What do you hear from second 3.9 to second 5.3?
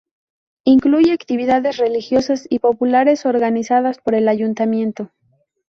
por el ayuntamiento.